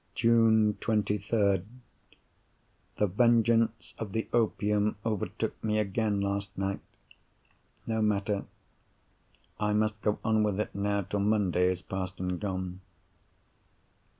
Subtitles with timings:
[0.15, 6.79] June 23rd.—The vengeance of the opium overtook me again last night.
[7.85, 8.45] No matter;
[9.59, 12.81] I must go on with it now till Monday is past and gone.